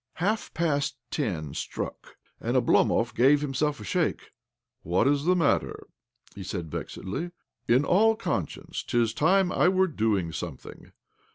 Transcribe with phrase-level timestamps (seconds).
[0.15, 4.31] Half past ten struck, and O'blomov gave himself a shake.
[4.81, 5.85] "What is the matter?"
[6.33, 7.29] he said vexedly."
[7.67, 10.91] In all conscience 'tis time that I were doing something